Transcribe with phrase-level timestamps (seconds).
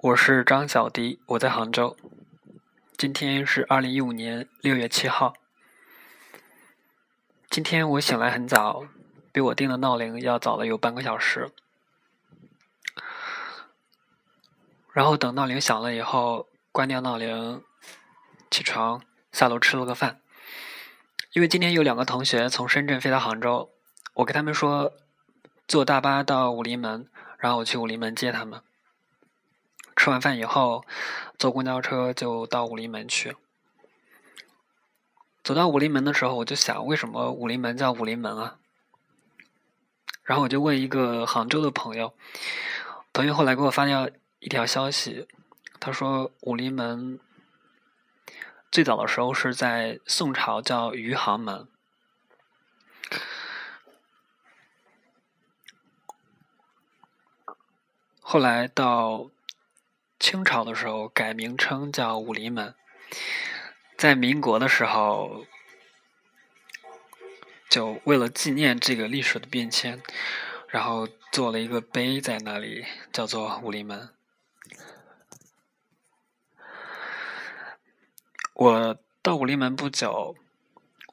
[0.00, 1.96] 我是张小迪，我在杭州。
[2.96, 5.34] 今天是二零一五年六月七号。
[7.50, 8.84] 今天我醒来很早，
[9.32, 11.50] 比我定的闹铃要早了有半个小时。
[14.92, 17.64] 然后等闹铃响了以后，关掉闹铃，
[18.52, 19.02] 起床
[19.32, 20.20] 下楼吃了个饭。
[21.32, 23.72] 因为今天有两个同学从深圳飞到杭州，
[24.14, 24.92] 我跟他们说
[25.66, 28.62] 坐大巴到武林门，然后我去武林门接他们。
[29.98, 30.84] 吃完饭以后，
[31.36, 33.36] 坐公交车就到武林门去。
[35.42, 38.58] 走到武林门的时候，我就想，为什么武林门叫武林门啊？
[40.22, 42.14] 然后我就问一个杭州的朋友，
[43.12, 45.26] 朋友后来给我发掉一条消息，
[45.80, 47.18] 他说武林门
[48.70, 51.66] 最早的时候是在宋朝叫余杭门，
[58.20, 59.30] 后来到。
[60.28, 62.74] 清朝的时候改名称叫武林门，
[63.96, 65.46] 在民国的时候，
[67.70, 70.02] 就为了纪念这个历史的变迁，
[70.68, 74.10] 然后做了一个碑在那里，叫做武林门。
[78.52, 80.36] 我到武林门不久，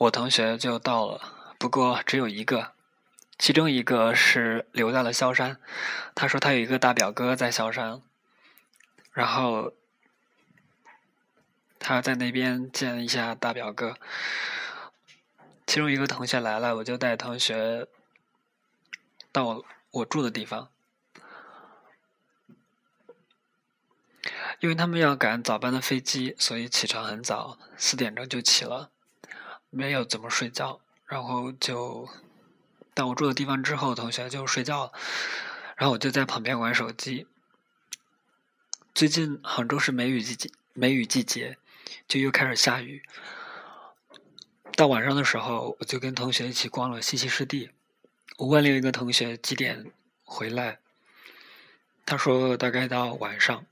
[0.00, 2.72] 我同学就到了，不过只有一个，
[3.38, 5.60] 其中一个是留在了萧山，
[6.16, 8.02] 他说他有一个大表哥在萧山。
[9.14, 9.72] 然后
[11.78, 13.96] 他在那边见了一下大表哥，
[15.66, 17.86] 其中一个同学来了，我就带同学
[19.30, 20.68] 到我住的地方，
[24.58, 28.90] 因为他们要赶早班的飞机，所以起床很早，四点钟就起了，
[29.70, 32.08] 没有怎么睡觉，然后就
[32.92, 34.92] 到我住的地方之后，同学就睡觉了，
[35.76, 37.28] 然后我就在旁边玩手机。
[38.94, 41.58] 最近杭州是梅雨季节，梅雨季节
[42.06, 43.02] 就又开始下雨。
[44.76, 47.70] 到晚上的时候，我就跟同学一起逛了西溪湿地。
[48.36, 49.90] 我问另一个同学几点
[50.22, 50.78] 回来，
[52.06, 53.66] 他说大概到晚上。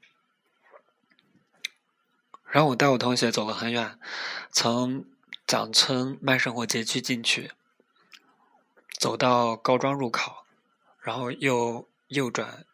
[2.48, 3.96] 然后我带我同学走了很远，
[4.50, 5.04] 从
[5.46, 7.52] 蒋村慢生活街区进去，
[8.98, 10.44] 走到高庄入口，
[11.00, 12.66] 然后又右转，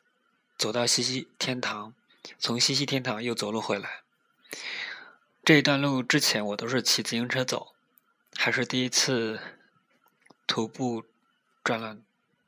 [0.56, 1.93] 走到西溪天堂。
[2.39, 4.03] 从西溪天堂又走路回来，
[5.44, 7.75] 这一段路之前我都是骑自行车走，
[8.37, 9.41] 还是第一次
[10.47, 11.05] 徒步
[11.65, 11.99] 转了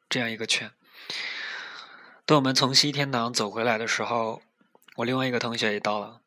[0.08, 0.72] 这样一个圈。
[2.24, 4.42] 等我们从西天堂走回来的时候，
[4.96, 6.20] 我另外一个同学也到了，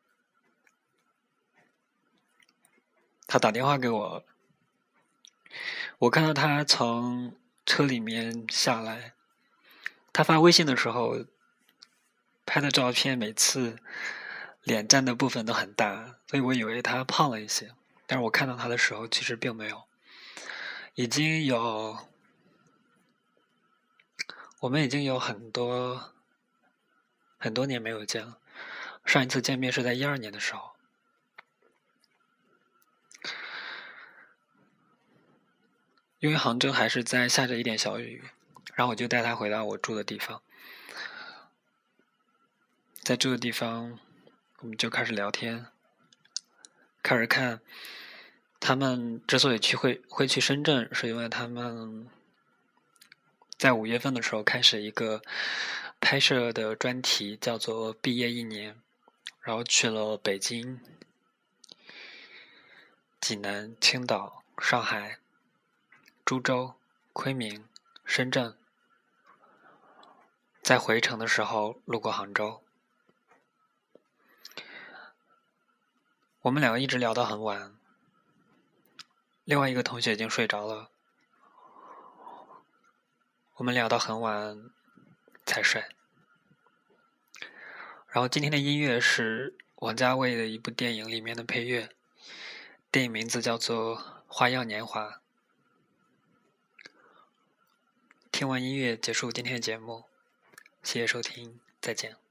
[3.26, 4.24] 他打电话给我，
[5.98, 9.14] 我看到他从车里面下来，
[10.12, 11.24] 他发微信的时候。
[12.46, 13.78] 拍的照片每次
[14.62, 17.74] 脸占的部分都很大，所以我以为他胖了一些。
[18.06, 19.84] 但是我看到他的时候，其实并没有。
[20.94, 21.98] 已经有，
[24.60, 26.12] 我们已经有很多
[27.38, 28.38] 很多年没有见了。
[29.04, 30.76] 上一次见面是在一二年的时候，
[36.20, 38.22] 因为杭州还是在下着一点小雨，
[38.74, 40.42] 然后我就带他回到我住的地方。
[43.04, 43.98] 在这个地方，
[44.60, 45.66] 我们就开始聊天，
[47.02, 47.60] 开始看
[48.58, 52.08] 他们之所以去会会去深圳，是因为他们
[53.58, 55.20] 在五月份的时候开始一个
[56.00, 58.80] 拍摄的专题，叫做“毕业一年”，
[59.42, 60.80] 然后去了北京、
[63.20, 65.18] 济南、青岛、上海、
[66.24, 66.72] 株洲、
[67.12, 67.68] 昆明、
[68.06, 68.56] 深圳，
[70.62, 72.63] 在回程的时候路过杭州。
[76.44, 77.74] 我们两个一直聊到很晚，
[79.44, 80.90] 另外一个同学已经睡着了，
[83.54, 84.70] 我们聊到很晚
[85.46, 85.82] 才睡。
[88.08, 91.88] 然后今天的音乐是王家卫的一部电影里面的配乐，
[92.90, 93.96] 电影名字叫做
[94.26, 95.08] 《花样年华》。
[98.30, 100.04] 听完音乐结束今天的节目，
[100.82, 102.23] 谢谢收听，再见。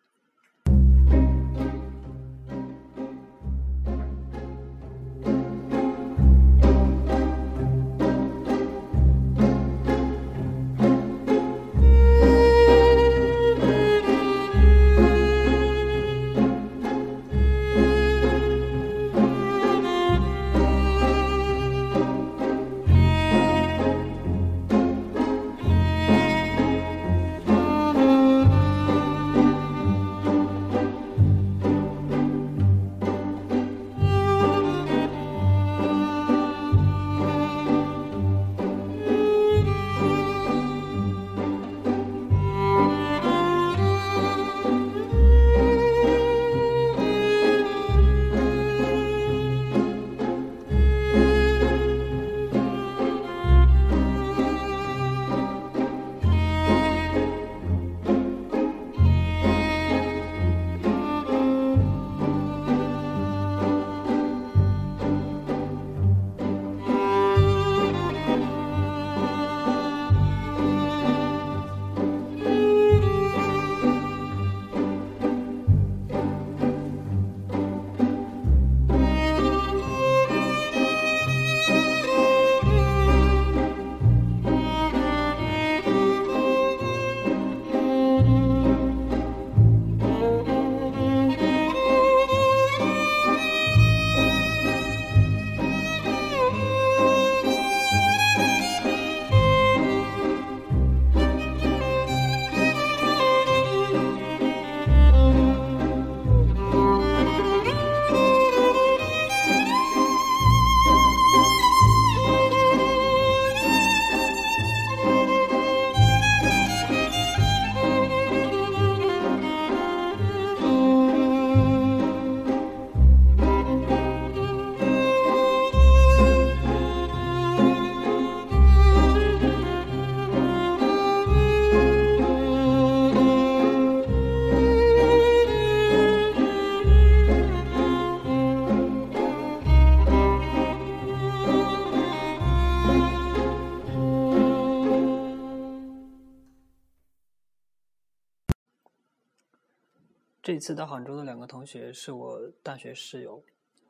[150.43, 153.41] 这次到杭州的两个同学是我大学室友，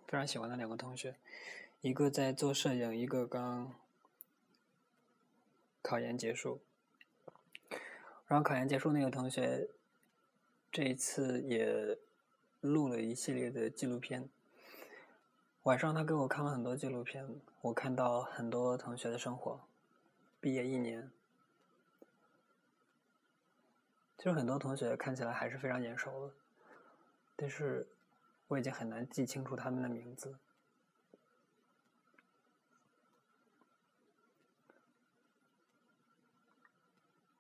[0.06, 1.16] 非常喜欢的两个同学，
[1.82, 3.74] 一个在做摄影，一个刚
[5.82, 6.62] 考研结束。
[8.28, 9.68] 然后考研结束那个同学，
[10.72, 11.98] 这一次也
[12.62, 14.30] 录了一系列的纪录片。
[15.64, 17.28] 晚上他给我看了很多纪录片，
[17.62, 19.60] 我看到很多同学的生活，
[20.40, 21.10] 毕业一年。
[24.24, 26.34] 其实很多同学看起来还是非常眼熟的，
[27.36, 27.86] 但是
[28.48, 30.34] 我已经很难记清楚他们的名字。